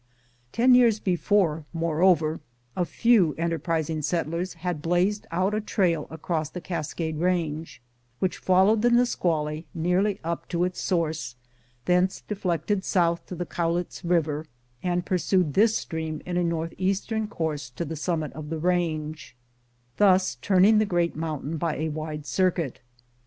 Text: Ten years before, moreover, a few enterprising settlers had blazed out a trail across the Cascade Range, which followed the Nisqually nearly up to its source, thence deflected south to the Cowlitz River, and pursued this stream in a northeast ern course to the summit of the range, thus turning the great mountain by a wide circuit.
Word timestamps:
Ten 0.51 0.73
years 0.73 0.99
before, 0.99 1.63
moreover, 1.73 2.39
a 2.75 2.85
few 2.85 3.35
enterprising 3.37 4.01
settlers 4.01 4.55
had 4.55 4.81
blazed 4.81 5.27
out 5.29 5.53
a 5.53 5.61
trail 5.61 6.07
across 6.09 6.49
the 6.49 6.59
Cascade 6.59 7.17
Range, 7.17 7.79
which 8.17 8.39
followed 8.39 8.81
the 8.81 8.89
Nisqually 8.89 9.67
nearly 9.75 10.19
up 10.23 10.49
to 10.49 10.63
its 10.63 10.81
source, 10.81 11.35
thence 11.85 12.21
deflected 12.27 12.83
south 12.83 13.23
to 13.27 13.35
the 13.35 13.45
Cowlitz 13.45 14.03
River, 14.03 14.47
and 14.81 15.05
pursued 15.05 15.53
this 15.53 15.77
stream 15.77 16.23
in 16.25 16.35
a 16.35 16.43
northeast 16.43 17.13
ern 17.13 17.27
course 17.27 17.69
to 17.69 17.85
the 17.85 17.95
summit 17.95 18.33
of 18.33 18.49
the 18.49 18.57
range, 18.57 19.35
thus 19.97 20.33
turning 20.41 20.79
the 20.79 20.85
great 20.87 21.15
mountain 21.15 21.57
by 21.57 21.75
a 21.77 21.89
wide 21.89 22.25
circuit. 22.25 22.81